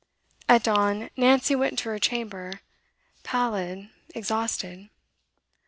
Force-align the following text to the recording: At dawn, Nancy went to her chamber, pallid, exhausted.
At 0.49 0.63
dawn, 0.63 1.11
Nancy 1.15 1.53
went 1.55 1.77
to 1.77 1.89
her 1.89 1.99
chamber, 1.99 2.61
pallid, 3.21 3.91
exhausted. 4.15 4.89